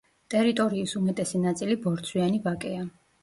ტერიტორიის 0.33 0.95
უმეტესი 0.99 1.43
ნაწილი 1.43 1.77
ბორცვიანი 1.83 2.43
ვაკეა. 2.47 2.89